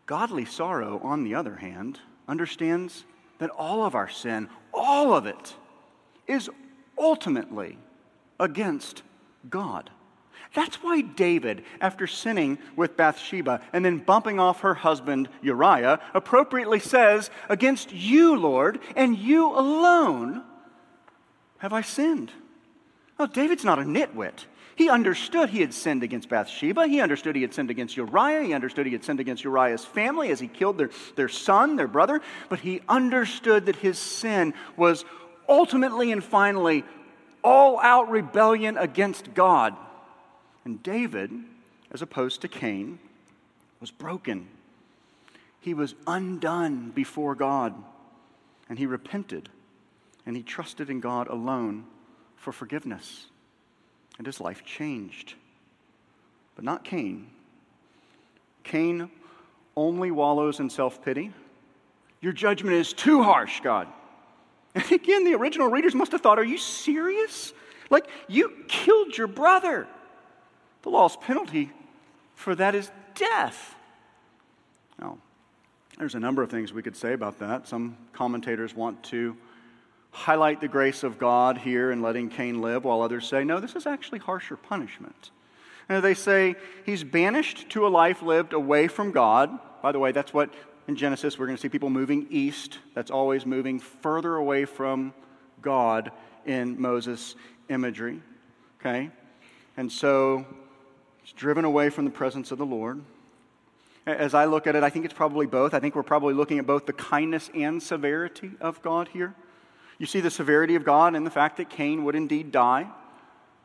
[0.06, 3.06] Godly sorrow, on the other hand, understands
[3.39, 5.56] that all of our sin, all of it,
[6.28, 6.49] is
[6.97, 7.77] ultimately
[8.39, 9.03] against
[9.49, 9.89] God.
[10.53, 16.79] That's why David, after sinning with Bathsheba and then bumping off her husband Uriah, appropriately
[16.79, 20.43] says, Against you, Lord, and you alone
[21.58, 22.32] have I sinned.
[23.17, 24.45] Well, David's not a nitwit.
[24.75, 26.88] He understood he had sinned against Bathsheba.
[26.88, 28.43] He understood he had sinned against Uriah.
[28.43, 31.88] He understood he had sinned against Uriah's family as he killed their, their son, their
[31.88, 32.21] brother.
[32.49, 35.06] But he understood that his sin was
[35.47, 36.84] ultimately and finally
[37.43, 39.75] all out rebellion against God.
[40.65, 41.32] And David,
[41.91, 42.99] as opposed to Cain,
[43.79, 44.47] was broken.
[45.60, 47.73] He was undone before God.
[48.69, 49.49] And he repented.
[50.25, 51.86] And he trusted in God alone
[52.38, 53.25] for forgiveness.
[54.17, 55.34] And his life changed.
[56.56, 57.27] But not Cain.
[58.63, 59.10] Cain
[59.75, 61.32] only wallows in self pity.
[62.21, 63.88] Your judgment is too harsh, God.
[64.75, 67.53] And again, the original readers must have thought, Are you serious?
[67.89, 69.88] Like, you killed your brother.
[70.81, 71.71] The law's penalty
[72.36, 73.75] for that is death.
[74.99, 75.17] Now,
[75.97, 77.67] there's a number of things we could say about that.
[77.67, 79.38] Some commentators want to
[80.12, 83.75] highlight the grace of God here in letting Cain live, while others say, no, this
[83.75, 85.31] is actually harsher punishment.
[85.89, 86.55] And they say
[86.86, 89.57] he's banished to a life lived away from God.
[89.81, 90.53] By the way, that's what
[90.88, 92.80] in Genesis, we're going to see people moving east.
[92.93, 95.13] That's always moving further away from
[95.62, 96.12] God
[96.46, 97.36] in Moses'
[97.69, 98.22] imagery.
[98.80, 99.10] Okay?
[99.78, 100.46] And so
[101.24, 103.02] it's driven away from the presence of the Lord.
[104.06, 105.74] As I look at it, I think it's probably both.
[105.74, 109.34] I think we're probably looking at both the kindness and severity of God here.
[109.98, 112.88] You see the severity of God in the fact that Cain would indeed die,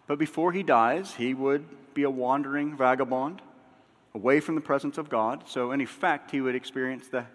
[0.07, 3.43] but before he dies, he would be a wandering vagabond
[4.15, 5.45] away from the presence of God.
[5.47, 7.27] So, in effect, he would experience the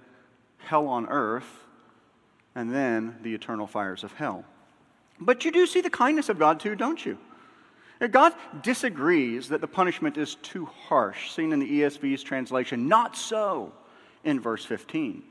[0.57, 1.63] hell on earth
[2.55, 4.45] and then the eternal fires of hell.
[5.19, 7.17] But you do see the kindness of God too, don't you?
[8.11, 12.87] God disagrees that the punishment is too harsh, seen in the ESV's translation.
[12.87, 13.71] Not so
[14.23, 15.23] in verse 15.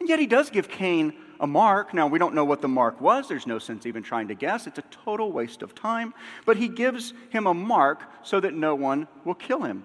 [0.00, 1.92] And yet he does give Cain a mark.
[1.92, 3.28] Now, we don't know what the mark was.
[3.28, 4.66] There's no sense even trying to guess.
[4.66, 6.14] It's a total waste of time.
[6.46, 9.84] But he gives him a mark so that no one will kill him.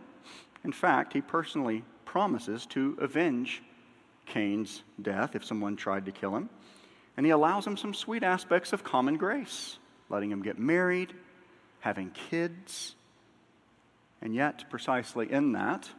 [0.69, 3.63] In fact, he personally promises to avenge
[4.27, 6.47] Cain's death if someone tried to kill him.
[7.17, 9.79] And he allows him some sweet aspects of common grace,
[10.09, 11.15] letting him get married,
[11.79, 12.93] having kids.
[14.21, 15.89] And yet, precisely in that,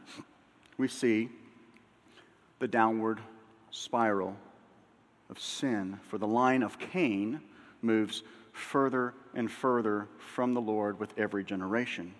[0.79, 1.31] we see
[2.61, 3.19] the downward
[3.73, 4.37] spiral
[5.29, 5.99] of sin.
[6.11, 7.41] For the line of Cain
[7.83, 12.15] moves further and further from the Lord with every generation.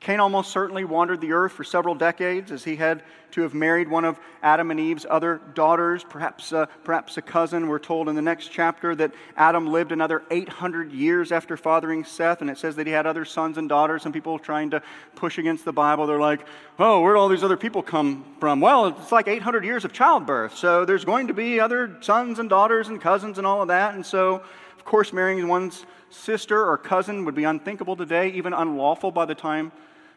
[0.00, 3.88] Cain almost certainly wandered the earth for several decades as he had to have married
[3.88, 7.66] one of Adam and Eve's other daughters, perhaps, uh, perhaps a cousin.
[7.66, 12.40] We're told in the next chapter that Adam lived another 800 years after fathering Seth,
[12.40, 14.02] and it says that he had other sons and daughters.
[14.02, 14.82] Some people trying to
[15.16, 16.46] push against the Bible, they're like,
[16.78, 18.60] oh, where'd all these other people come from?
[18.60, 22.48] Well, it's like 800 years of childbirth, so there's going to be other sons and
[22.48, 24.36] daughters and cousins and all of that, and so,
[24.76, 29.34] of course, marrying one's sister or cousin would be unthinkable today, even unlawful by the
[29.34, 29.72] time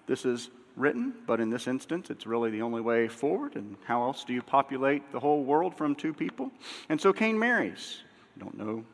[0.08, 3.56] this is written, but in this instance, it's really the only way forward.
[3.56, 6.52] And how else do you populate the whole world from two people?
[6.88, 8.02] And so Cain marries.
[8.36, 8.86] We don't know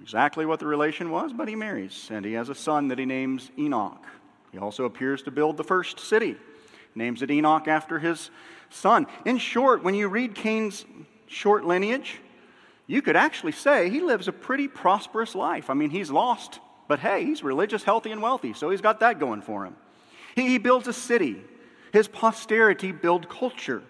[0.00, 2.08] exactly what the relation was, but he marries.
[2.10, 4.04] And he has a son that he names Enoch.
[4.52, 6.36] He also appears to build the first city,
[6.94, 8.30] names it Enoch after his
[8.70, 9.06] son.
[9.24, 10.84] In short, when you read Cain's
[11.26, 12.20] short lineage,
[12.88, 15.70] you could actually say he lives a pretty prosperous life.
[15.70, 19.20] I mean, he's lost, but hey, he's religious, healthy, and wealthy, so he's got that
[19.20, 19.76] going for him.
[20.34, 21.36] He, he builds a city,
[21.92, 23.82] his posterity build culture.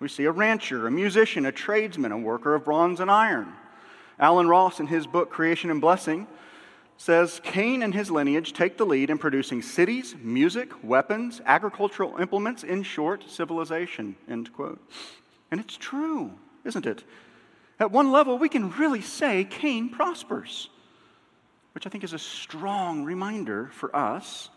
[0.00, 3.52] We see a rancher, a musician, a tradesman, a worker of bronze and iron.
[4.18, 6.26] Allen Ross, in his book Creation and Blessing,
[6.96, 12.62] says Cain and his lineage take the lead in producing cities, music, weapons, agricultural implements,
[12.62, 14.16] in short, civilization.
[14.28, 14.80] End quote.
[15.50, 16.32] And it's true,
[16.64, 17.04] isn't it?
[17.80, 20.68] At one level, we can really say Cain prospers,
[21.72, 24.50] which I think is a strong reminder for us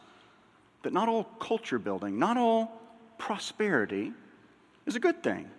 [0.81, 2.81] that not all culture building, not all
[3.17, 4.11] prosperity
[4.85, 5.49] is a good thing.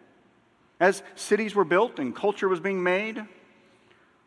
[0.78, 3.24] As cities were built and culture was being made,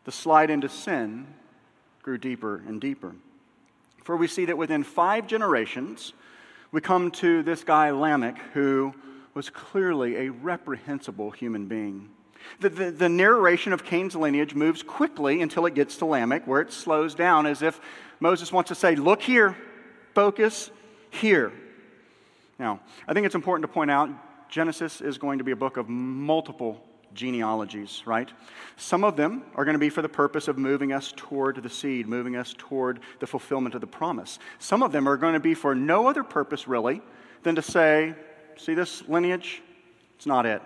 [0.06, 1.28] the slide into sin
[2.02, 3.14] grew deeper and deeper.
[4.04, 6.14] For we see that within five generations,
[6.72, 8.96] we come to this guy Lamech, who
[9.36, 12.10] was clearly a reprehensible human being.
[12.60, 16.62] The, the, the, narration of Cain's lineage moves quickly until it gets to Lamech, where
[16.62, 17.80] it slows down as if
[18.20, 19.56] Moses wants to say, Look here,
[20.14, 20.70] focus
[21.12, 21.52] here.
[22.60, 24.10] Now, I think it's important to point out
[24.50, 26.84] Genesis is going to be a book of multiple
[27.14, 28.30] genealogies, right?
[28.78, 31.70] Some of them are going to be for the purpose of moving us toward the
[31.70, 34.40] seed, moving us toward the fulfillment of the promise.
[34.60, 37.02] Some of them are going to be for no other purpose, really,
[37.44, 38.16] than to say,
[38.58, 39.62] see this lineage?
[40.16, 40.62] It's not it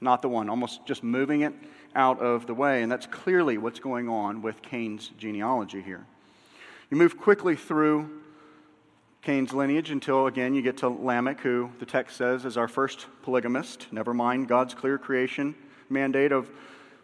[0.00, 1.54] not the one, almost just moving it
[1.94, 2.82] out of the way.
[2.82, 6.06] And that's clearly what's going on with Cain's genealogy here.
[6.90, 8.22] You move quickly through
[9.22, 13.06] Cain's lineage until, again, you get to Lamech, who the text says is our first
[13.22, 13.88] polygamist.
[13.90, 15.54] Never mind God's clear creation
[15.88, 16.48] mandate of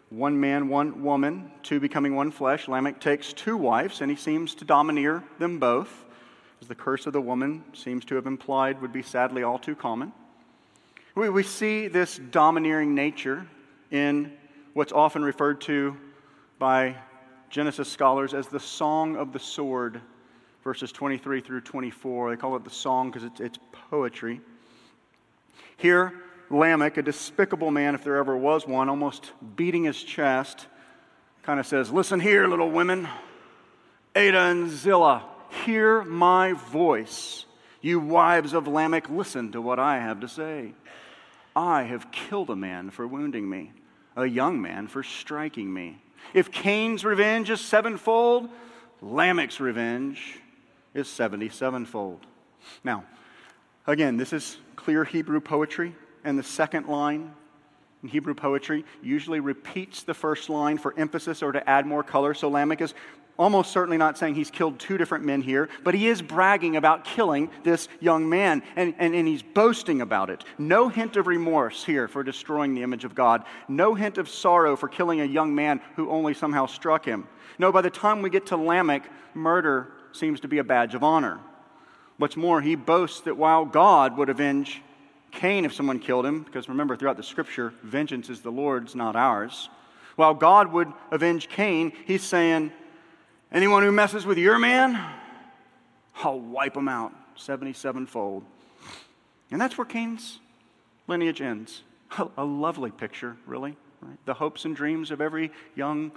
[0.09, 2.67] one man, one woman, two becoming one flesh.
[2.67, 6.05] Lamech takes two wives, and he seems to domineer them both,
[6.61, 9.75] as the curse of the woman seems to have implied would be sadly all too
[9.75, 10.13] common.
[11.15, 13.45] We, we see this domineering nature
[13.91, 14.33] in
[14.73, 15.95] what's often referred to
[16.57, 16.95] by
[17.51, 20.01] Genesis scholars as the Song of the Sword,
[20.63, 22.31] verses 23 through 24.
[22.31, 23.59] They call it the song because it's, it's
[23.91, 24.41] poetry.
[25.77, 26.13] Here,
[26.49, 30.65] Lamech, a despicable man, if there ever was one, almost beating his chest,
[31.43, 33.07] kind of says, Listen here, little women,
[34.15, 35.23] Adah and Zillah,
[35.63, 37.45] hear my voice.
[37.81, 40.73] You wives of Lamech, listen to what I have to say.
[41.55, 43.71] I have killed a man for wounding me,
[44.15, 46.01] a young man for striking me.
[46.33, 48.49] If Cain's revenge is sevenfold,
[49.01, 50.39] Lamech's revenge
[50.93, 52.19] is 77fold.
[52.83, 53.03] Now,
[53.85, 57.33] again, this is clear Hebrew poetry, and the second line
[58.01, 62.33] in Hebrew poetry usually repeats the first line for emphasis or to add more color.
[62.33, 62.93] So Lamech is
[63.37, 67.03] almost certainly not saying he's killed two different men here, but he is bragging about
[67.03, 70.43] killing this young man, and, and, and he's boasting about it.
[70.57, 73.43] No hint of remorse here for destroying the image of God.
[73.67, 77.27] No hint of sorrow for killing a young man who only somehow struck him.
[77.57, 81.03] No, by the time we get to Lamech, murder seems to be a badge of
[81.03, 81.39] honor.
[82.17, 84.81] What's more, he boasts that while God would avenge
[85.31, 89.15] Cain if someone killed him, because remember, throughout the scripture, vengeance is the Lord's, not
[89.15, 89.69] ours.
[90.15, 92.71] While God would avenge Cain, he's saying,
[93.53, 94.99] Anyone who messes with your man,
[96.23, 98.43] I'll wipe them out 77 fold.
[99.51, 100.39] And that's where Cain's
[101.07, 101.83] lineage ends.
[102.37, 103.77] A, lovely picture, really.
[104.01, 104.17] Right?
[104.25, 106.11] The hopes and dreams of every young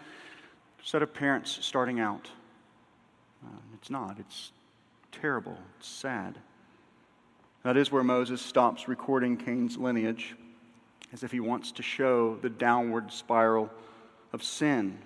[0.82, 2.30] set of parents starting out.
[3.44, 4.52] Uh, it's not, it's
[5.12, 6.38] terrible, it's sad.
[7.64, 10.36] That is where Moses stops recording Cain's lineage,
[11.12, 13.68] as if he wants to show the downward spiral
[14.32, 14.98] of sin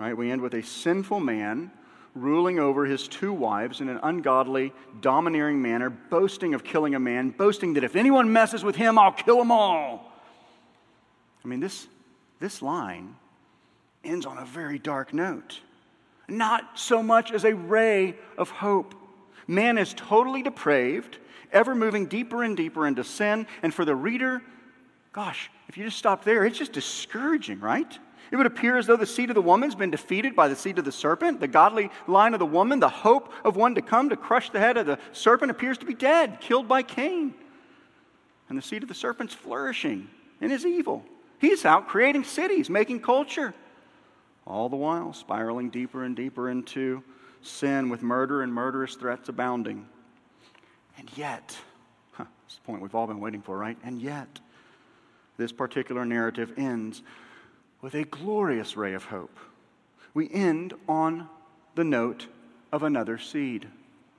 [0.00, 0.16] Right?
[0.16, 1.70] We end with a sinful man
[2.14, 7.28] ruling over his two wives in an ungodly, domineering manner, boasting of killing a man,
[7.28, 10.10] boasting that if anyone messes with him, I'll kill them all.
[11.44, 11.86] I mean, this,
[12.38, 13.14] this line
[14.02, 15.60] ends on a very dark note.
[16.28, 18.94] Not so much as a ray of hope.
[19.46, 21.18] Man is totally depraved,
[21.52, 23.46] ever moving deeper and deeper into sin.
[23.62, 24.40] And for the reader,
[25.12, 27.98] gosh, if you just stop there, it's just discouraging, right?
[28.30, 30.78] It would appear as though the seed of the woman's been defeated by the seed
[30.78, 31.40] of the serpent.
[31.40, 34.60] The godly line of the woman, the hope of one to come to crush the
[34.60, 37.34] head of the serpent, appears to be dead, killed by Cain.
[38.48, 40.08] And the seed of the serpent's flourishing
[40.40, 41.04] in his evil.
[41.40, 43.54] He's out creating cities, making culture,
[44.46, 47.02] all the while spiraling deeper and deeper into
[47.42, 49.86] sin with murder and murderous threats abounding.
[50.98, 51.56] And yet,
[52.12, 53.78] huh, this point we've all been waiting for, right?
[53.82, 54.40] And yet,
[55.36, 57.02] this particular narrative ends
[57.82, 59.38] with a glorious ray of hope.
[60.12, 61.28] We end on
[61.74, 62.26] the note
[62.72, 63.66] of another seed,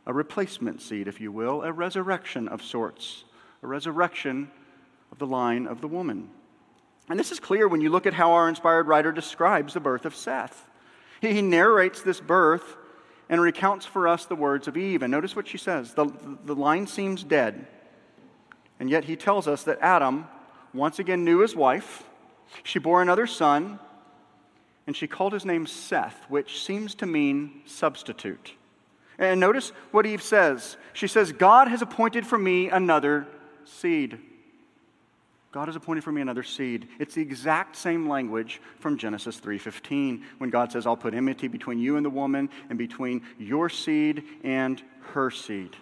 [0.06, 3.24] a replacement seed, if you will, a resurrection of sorts,
[3.62, 4.50] a resurrection
[5.12, 6.30] of the line of the woman.
[7.10, 10.06] And this is clear when you look at how our inspired writer describes the birth
[10.06, 10.68] of Seth.
[11.20, 12.78] He narrates this birth
[13.30, 15.04] and recounts for us the words of Eve.
[15.04, 16.06] And notice what she says the,
[16.46, 17.68] the line seems dead.
[18.80, 20.28] And yet he tells us that Adam
[20.74, 22.04] once again knew his wife.
[22.64, 23.80] She bore another son,
[24.88, 28.54] and she called his name Seth, which seems to mean substitute.
[29.18, 30.78] And notice what Eve says.
[30.94, 33.28] She says, God has appointed for me another
[33.66, 34.20] seed.
[35.52, 36.88] God has appointed for me another seed.
[36.98, 41.78] It's the exact same language from Genesis 3:15 when God says, "I'll put enmity between
[41.78, 44.82] you and the woman and between your seed and
[45.14, 45.76] her seed."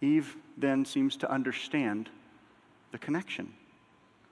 [0.00, 2.10] Eve then seems to understand
[2.90, 3.54] the connection.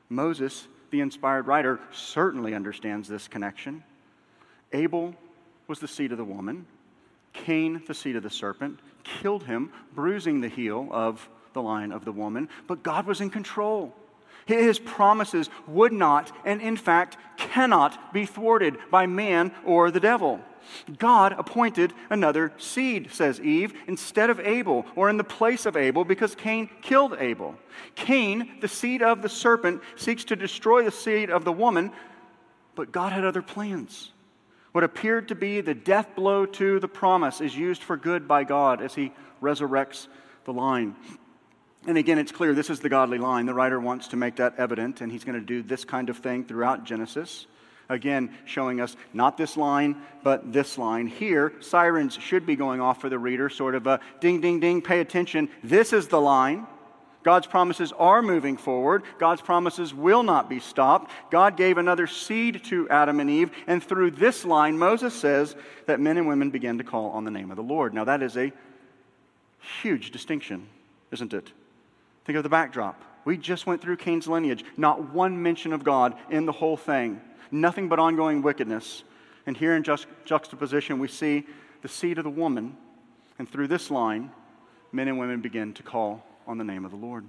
[0.08, 3.82] Moses, the inspired writer, certainly understands this connection.
[4.72, 5.14] Abel
[5.68, 6.66] was the seed of the woman,
[7.32, 12.04] Cain, the seed of the serpent, killed him, bruising the heel of the line of
[12.04, 13.94] the woman, but God was in control.
[14.46, 20.40] His promises would not, and in fact cannot, be thwarted by man or the devil.
[20.98, 26.04] God appointed another seed, says Eve, instead of Abel, or in the place of Abel,
[26.04, 27.56] because Cain killed Abel.
[27.94, 31.92] Cain, the seed of the serpent, seeks to destroy the seed of the woman,
[32.74, 34.12] but God had other plans.
[34.72, 38.44] What appeared to be the death blow to the promise is used for good by
[38.44, 39.12] God as he
[39.42, 40.06] resurrects
[40.44, 40.94] the line.
[41.86, 43.46] And again, it's clear this is the godly line.
[43.46, 46.18] The writer wants to make that evident, and he's going to do this kind of
[46.18, 47.46] thing throughout Genesis.
[47.88, 51.06] Again, showing us not this line, but this line.
[51.06, 54.82] Here, sirens should be going off for the reader, sort of a ding, ding, ding,
[54.82, 55.48] pay attention.
[55.64, 56.66] This is the line.
[57.22, 59.02] God's promises are moving forward.
[59.18, 61.10] God's promises will not be stopped.
[61.30, 65.56] God gave another seed to Adam and Eve, and through this line, Moses says
[65.86, 67.92] that men and women began to call on the name of the Lord.
[67.92, 68.52] Now, that is a
[69.82, 70.68] huge distinction,
[71.10, 71.52] isn't it?
[72.24, 73.02] Think of the backdrop.
[73.24, 74.64] We just went through Cain's lineage.
[74.76, 77.20] Not one mention of God in the whole thing.
[77.50, 79.04] Nothing but ongoing wickedness.
[79.46, 81.46] And here in just, juxtaposition, we see
[81.82, 82.76] the seed of the woman.
[83.38, 84.30] And through this line,
[84.92, 87.26] men and women begin to call on the name of the Lord.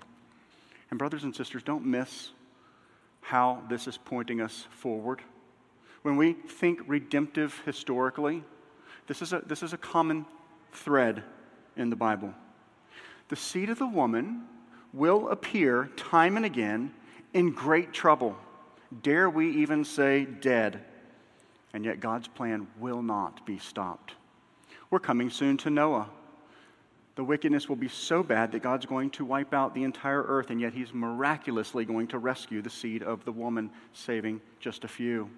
[0.89, 2.31] And, brothers and sisters, don't miss
[3.21, 5.21] how this is pointing us forward.
[6.01, 8.43] When we think redemptive historically,
[9.07, 10.25] this is a, this is a common
[10.73, 11.23] thread
[11.77, 12.33] in the Bible.
[13.29, 14.43] The seed of the woman
[14.93, 16.93] will appear time and again
[17.33, 18.35] in great trouble.
[19.03, 20.83] Dare we even say dead?
[21.73, 24.15] And yet God's plan will not be stopped.
[24.89, 26.09] We're coming soon to Noah.
[27.15, 30.49] The wickedness will be so bad that God's going to wipe out the entire earth,
[30.49, 34.89] and yet He's miraculously going to rescue the seed of the woman, saving just a
[34.89, 35.29] few.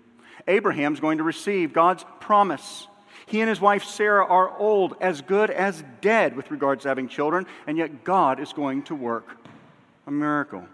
[0.47, 2.88] Abraham's going to receive God's promise.
[3.28, 7.08] He and his wife Sarah are old, as good as dead with regards to having
[7.08, 9.43] children, and yet God is going to work
[10.08, 10.66] a miracle.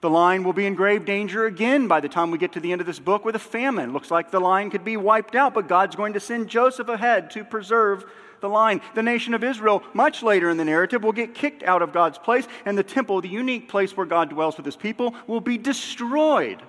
[0.00, 2.70] The line will be in grave danger again by the time we get to the
[2.70, 3.92] end of this book with a famine.
[3.92, 7.30] Looks like the line could be wiped out, but God's going to send Joseph ahead
[7.32, 8.04] to preserve
[8.40, 8.80] the line.
[8.94, 12.18] The nation of Israel, much later in the narrative, will get kicked out of God's
[12.18, 15.58] place, and the temple, the unique place where God dwells with his people, will be
[15.58, 16.62] destroyed.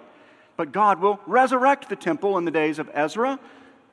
[0.57, 3.39] But God will resurrect the temple in the days of Ezra.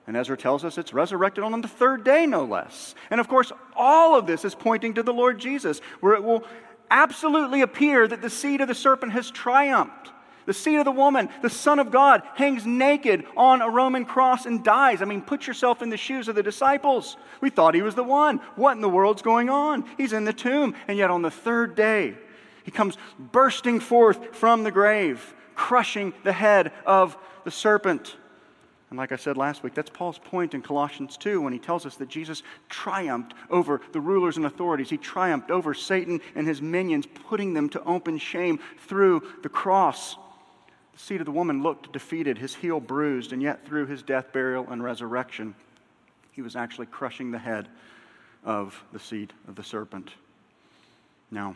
[0.07, 2.95] And Ezra tells us it's resurrected on the third day, no less.
[3.11, 6.45] And of course, all of this is pointing to the Lord Jesus, where it will
[6.91, 10.11] absolutely appear that the seed of the serpent has triumphed.
[10.47, 14.47] The seed of the woman, the Son of God, hangs naked on a Roman cross
[14.47, 15.03] and dies.
[15.03, 17.17] I mean, put yourself in the shoes of the disciples.
[17.41, 18.39] We thought he was the one.
[18.55, 19.85] What in the world's going on?
[19.97, 20.77] He's in the tomb.
[20.87, 22.17] And yet on the third day,
[22.63, 28.17] he comes bursting forth from the grave, crushing the head of the serpent.
[28.97, 31.85] And like I said last week, that's Paul's point in Colossians 2 when he tells
[31.85, 34.89] us that Jesus triumphed over the rulers and authorities.
[34.89, 40.15] He triumphed over Satan and his minions, putting them to open shame through the cross.
[40.95, 44.33] The seed of the woman looked defeated, his heel bruised, and yet through his death,
[44.33, 45.55] burial, and resurrection,
[46.33, 47.69] he was actually crushing the head
[48.47, 50.13] of the seed of the serpent.
[51.31, 51.55] Now,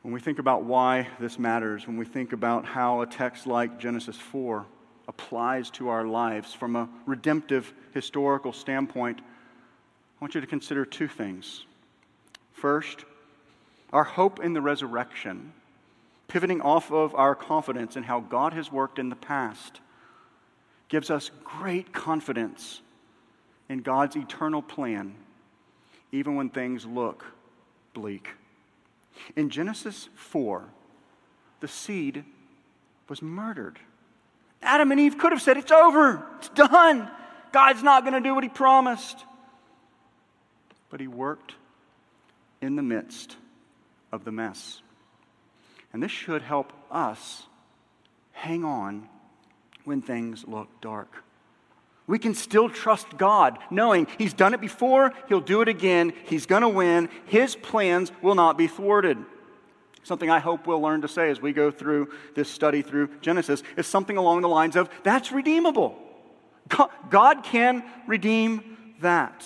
[0.00, 3.78] when we think about why this matters, when we think about how a text like
[3.78, 4.64] Genesis 4
[5.08, 11.08] applies to our lives from a redemptive historical standpoint, I want you to consider two
[11.08, 11.64] things.
[12.52, 13.04] First,
[13.92, 15.52] our hope in the resurrection,
[16.28, 19.80] pivoting off of our confidence in how God has worked in the past,
[20.88, 22.80] gives us great confidence
[23.68, 25.14] in God's eternal plan,
[26.12, 27.24] even when things look
[27.94, 28.28] bleak.
[29.34, 30.64] In Genesis 4,
[31.60, 32.24] the seed
[33.08, 33.78] was murdered.
[34.62, 37.10] Adam and Eve could have said, It's over, it's done.
[37.52, 39.24] God's not going to do what he promised.
[40.90, 41.54] But he worked
[42.60, 43.36] in the midst
[44.12, 44.82] of the mess.
[45.92, 47.46] And this should help us
[48.32, 49.08] hang on
[49.84, 51.24] when things look dark.
[52.06, 56.46] We can still trust God, knowing He's done it before, He'll do it again, He's
[56.46, 59.18] going to win, His plans will not be thwarted.
[60.06, 63.64] Something I hope we'll learn to say as we go through this study through Genesis
[63.76, 65.98] is something along the lines of that's redeemable.
[67.10, 69.44] God can redeem that.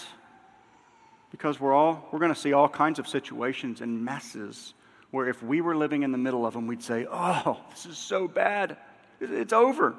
[1.30, 4.74] Because we're all we're going to see all kinds of situations and messes
[5.12, 7.96] where if we were living in the middle of them, we'd say, Oh, this is
[7.96, 8.76] so bad.
[9.18, 9.94] It's over.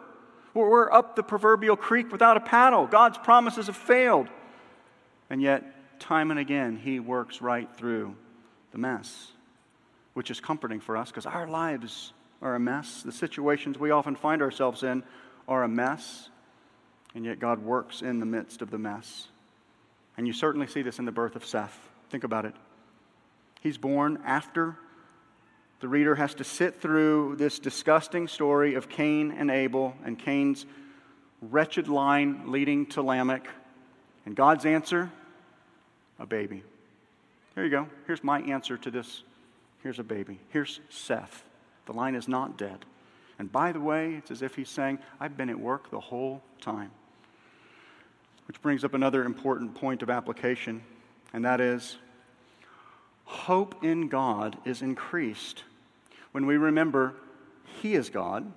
[0.53, 2.85] We're up the proverbial creek without a paddle.
[2.85, 4.27] God's promises have failed.
[5.27, 8.15] And yet, time and again, He works right through
[8.71, 9.31] the mess,
[10.13, 13.03] which is comforting for us because our lives are a mess.
[13.03, 15.03] The situations we often find ourselves in
[15.47, 16.29] are a mess.
[17.13, 19.27] And yet, God works in the midst of the mess.
[20.17, 21.77] And you certainly see this in the birth of Seth.
[22.09, 22.55] Think about it.
[23.61, 24.77] He's born after
[25.81, 30.67] the reader has to sit through this disgusting story of Cain and Abel and Cain's
[31.41, 33.49] wretched line leading to Lamech.
[34.27, 35.11] And God's answer?
[36.19, 36.63] A baby.
[37.55, 37.87] Here you go.
[38.05, 39.23] Here's my answer to this.
[39.83, 40.39] Here's a baby.
[40.49, 41.43] Here's Seth.
[41.85, 42.85] The line is not dead.
[43.39, 46.43] And by the way, it's as if he's saying, I've been at work the whole
[46.59, 46.91] time.
[48.47, 50.83] Which brings up another important point of application,
[51.33, 51.97] and that is
[53.23, 55.63] hope in God is increased
[56.31, 57.15] when we remember
[57.81, 58.51] He is God,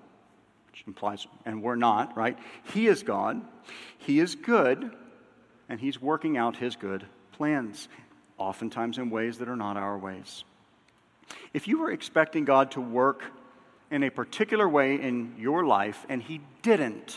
[0.66, 2.38] which implies, and we're not, right?
[2.72, 3.40] He is God,
[3.98, 4.90] He is good,
[5.68, 7.88] and He's working out His good plans,
[8.36, 10.44] oftentimes in ways that are not our ways.
[11.54, 13.22] If you were expecting God to work
[13.90, 17.16] in a particular way in your life and He didn't,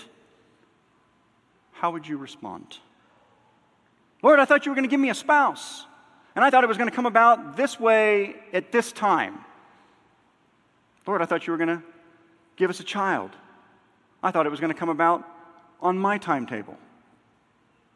[1.73, 2.77] how would you respond?
[4.21, 5.85] Lord, I thought you were going to give me a spouse,
[6.35, 9.39] and I thought it was going to come about this way at this time.
[11.05, 11.83] Lord, I thought you were going to
[12.55, 13.31] give us a child.
[14.21, 15.27] I thought it was going to come about
[15.81, 16.77] on my timetable.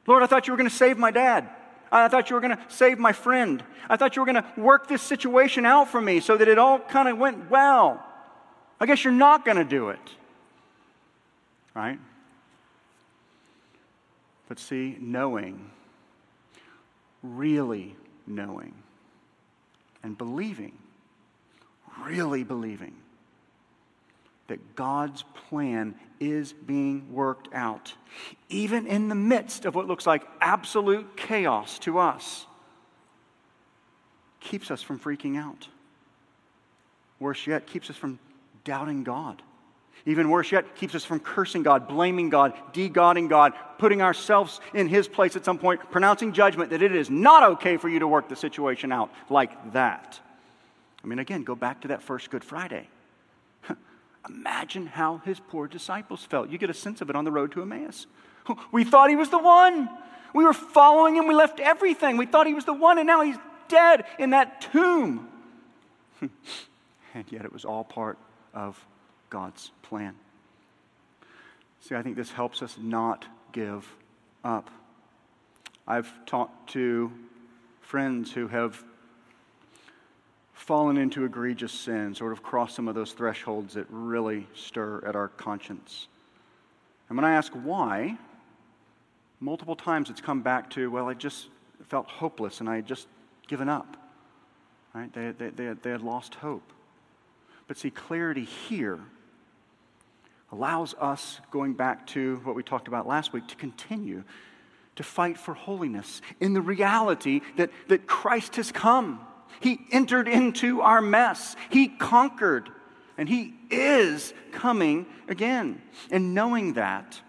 [0.07, 1.49] Lord, I thought you were going to save my dad.
[1.91, 3.63] I thought you were going to save my friend.
[3.89, 6.57] I thought you were going to work this situation out for me so that it
[6.57, 8.03] all kind of went well.
[8.79, 9.99] I guess you're not going to do it.
[11.73, 11.99] Right?
[14.47, 15.69] But see, knowing,
[17.23, 18.73] really knowing,
[20.03, 20.73] and believing
[21.99, 22.95] really believing
[24.47, 27.93] that God's plan is being worked out,
[28.47, 32.45] even in the midst of what looks like absolute chaos to us,
[34.39, 35.67] keeps us from freaking out.
[37.19, 38.19] Worse yet, keeps us from
[38.63, 39.41] doubting God.
[40.05, 44.87] Even worse yet, keeps us from cursing God, blaming God, de-godding God, putting ourselves in
[44.87, 48.07] His place at some point, pronouncing judgment that it is not okay for you to
[48.07, 50.19] work the situation out like that.
[51.03, 52.87] I mean, again, go back to that first Good Friday.
[54.29, 56.49] Imagine how his poor disciples felt.
[56.49, 58.07] You get a sense of it on the road to Emmaus.
[58.71, 59.87] We thought he was the one.
[60.33, 61.27] We were following him.
[61.27, 62.17] We left everything.
[62.17, 65.29] We thought he was the one, and now he's dead in that tomb.
[66.21, 68.17] and yet it was all part
[68.53, 68.83] of
[69.29, 70.15] God's plan.
[71.81, 73.87] See, I think this helps us not give
[74.43, 74.69] up.
[75.87, 77.11] I've talked to
[77.81, 78.83] friends who have
[80.53, 85.15] fallen into egregious sin, sort of crossed some of those thresholds that really stir at
[85.15, 86.07] our conscience.
[87.09, 88.17] And when I ask why,
[89.39, 91.47] multiple times it's come back to, well, I just
[91.87, 93.07] felt hopeless and I had just
[93.47, 93.97] given up.
[94.93, 95.11] Right?
[95.13, 96.73] They, they, they, they had lost hope.
[97.67, 98.99] But see, clarity here
[100.51, 104.23] allows us, going back to what we talked about last week, to continue
[104.97, 109.25] to fight for holiness in the reality that, that Christ has come
[109.59, 111.55] he entered into our mess.
[111.69, 112.69] He conquered.
[113.17, 115.81] And He is coming again.
[116.09, 117.19] And knowing that,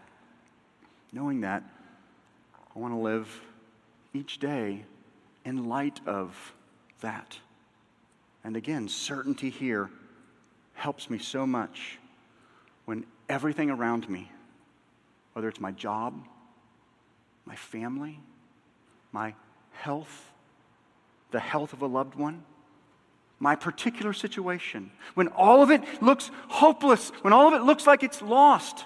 [1.12, 1.62] knowing that,
[2.74, 3.28] I want to live
[4.14, 4.84] each day
[5.44, 6.54] in light of
[7.00, 7.38] that.
[8.44, 9.90] And again, certainty here
[10.74, 11.98] helps me so much
[12.86, 14.30] when everything around me,
[15.34, 16.26] whether it's my job,
[17.44, 18.18] my family,
[19.12, 19.34] my
[19.72, 20.32] health,
[21.33, 22.45] the health of a loved one,
[23.41, 28.03] my particular situation, when all of it looks hopeless, when all of it looks like
[28.03, 28.85] it's lost,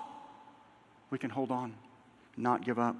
[1.11, 1.75] we can hold on,
[2.37, 2.97] not give up.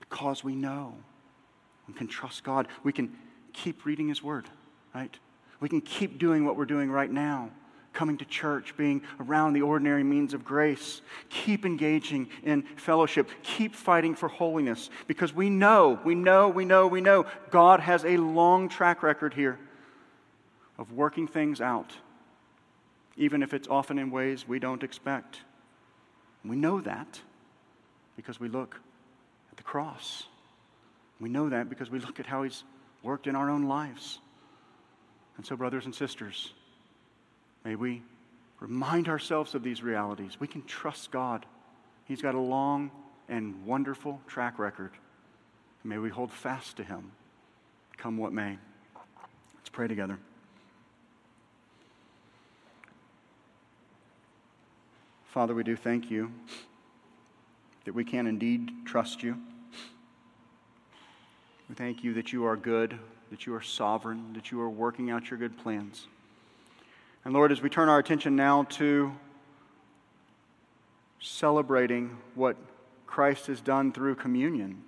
[0.00, 0.94] Because we know
[1.86, 2.68] and can trust God.
[2.82, 3.14] We can
[3.52, 4.48] keep reading His Word,
[4.94, 5.14] right?
[5.60, 7.50] We can keep doing what we're doing right now
[7.94, 11.00] coming to church, being around the ordinary means of grace.
[11.30, 13.30] Keep engaging in fellowship.
[13.42, 18.04] Keep fighting for holiness because we know, we know, we know, we know God has
[18.04, 19.58] a long track record here
[20.76, 21.92] of working things out.
[23.16, 25.40] even if it's often in ways we don't expect.
[26.44, 27.20] We know that
[28.16, 28.80] because we look
[29.50, 30.24] at the cross.
[31.20, 32.64] We know that because we look at how He's
[33.02, 34.18] worked in our own lives.
[35.36, 36.52] And so, brothers and sisters,
[37.64, 38.02] may we
[38.60, 40.38] remind ourselves of these realities.
[40.38, 41.46] We can trust God.
[42.04, 42.90] He's got a long
[43.28, 44.92] and wonderful track record.
[45.82, 47.12] May we hold fast to Him,
[47.98, 48.58] come what may.
[49.56, 50.18] Let's pray together.
[55.26, 56.32] Father, we do thank you
[57.84, 59.36] that we can indeed trust you.
[61.68, 62.98] We thank you that you are good,
[63.30, 66.06] that you are sovereign, that you are working out your good plans.
[67.24, 69.12] And Lord, as we turn our attention now to
[71.20, 72.56] celebrating what
[73.06, 74.82] Christ has done through communion,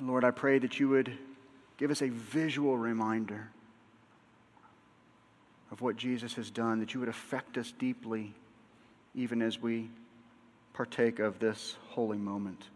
[0.00, 1.12] Lord, I pray that you would
[1.76, 3.48] give us a visual reminder
[5.72, 8.34] of what Jesus has done, that you would affect us deeply
[9.14, 9.90] even as we
[10.72, 12.68] partake of this holy moment.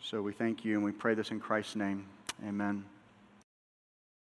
[0.00, 2.06] So we thank you and we pray this in Christ's name.
[2.46, 2.84] Amen.